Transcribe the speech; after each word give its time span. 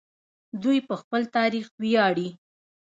دوی 0.61 0.79
په 0.87 0.93
خپل 1.01 1.21
تاریخ 1.37 1.65
ویاړي. 1.81 2.29